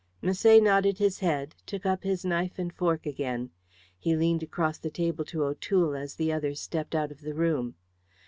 [0.23, 3.51] Misset nodded his head, took up his knife and fork again.
[3.99, 7.75] He leaned across the table to O'Toole as the others stepped out of the room.